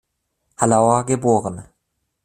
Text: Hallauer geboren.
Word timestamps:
Hallauer 0.55 1.05
geboren. 1.05 1.63